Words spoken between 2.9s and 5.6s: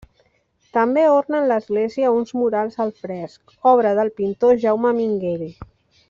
fresc, obra del pintor Jaume Minguell.